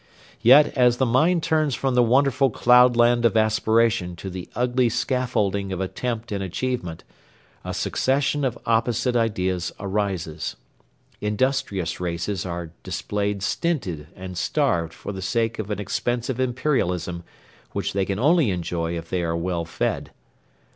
Yet 0.41 0.75
as 0.75 0.97
the 0.97 1.05
mind 1.05 1.43
turns 1.43 1.75
from 1.75 1.93
the 1.93 2.01
wonderful 2.01 2.49
cloudland 2.49 3.23
of 3.23 3.37
aspiration 3.37 4.15
to 4.15 4.31
the 4.31 4.49
ugly 4.55 4.89
scaffolding 4.89 5.71
of 5.71 5.79
attempt 5.79 6.31
and 6.31 6.41
achievement, 6.43 7.03
a 7.63 7.71
succession 7.71 8.43
of 8.43 8.57
opposite 8.65 9.15
ideas 9.15 9.71
arises. 9.79 10.55
Industrious 11.21 11.99
races 11.99 12.47
are 12.47 12.71
displayed 12.81 13.43
stinted 13.43 14.07
and 14.15 14.39
starved 14.39 14.91
for 14.95 15.11
the 15.11 15.21
sake 15.21 15.59
of 15.59 15.69
an 15.69 15.79
expensive 15.79 16.39
Imperialism 16.39 17.23
which 17.73 17.93
they 17.93 18.03
can 18.03 18.17
only 18.17 18.49
enjoy 18.49 18.97
if 18.97 19.07
they 19.07 19.21
are 19.21 19.37
well 19.37 19.65
fed. 19.65 20.09